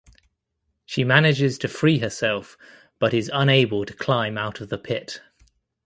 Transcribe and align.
She 0.83 1.03
manages 1.03 1.59
to 1.59 1.67
free 1.67 1.99
herself 1.99 2.57
but 2.97 3.13
is 3.13 3.29
unable 3.31 3.85
to 3.85 3.93
climb 3.93 4.35
out 4.35 4.59
of 4.59 4.69
the 4.69 4.79
pit. 4.79 5.21